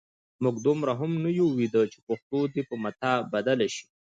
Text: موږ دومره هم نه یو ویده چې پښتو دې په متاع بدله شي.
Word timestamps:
موږ 0.43 0.55
دومره 0.67 0.91
هم 0.99 1.11
نه 1.23 1.29
یو 1.39 1.47
ویده 1.59 1.83
چې 1.91 1.99
پښتو 2.07 2.39
دې 2.53 2.61
په 2.69 2.75
متاع 2.83 3.17
بدله 3.33 3.67
شي. 3.75 3.85